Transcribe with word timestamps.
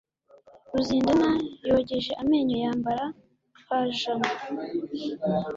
Ruzindana 0.73 1.29
yogeje 1.69 2.11
amenyo 2.21 2.55
yambara 2.63 3.05
pajama. 3.67 4.29